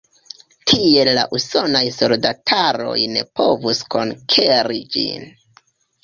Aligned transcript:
Tiel 0.69 1.09
la 1.17 1.25
usonaj 1.39 1.81
soldataroj 1.97 2.95
ne 3.17 3.23
povus 3.41 3.81
konkeri 3.97 4.79
ĝin. 4.97 5.29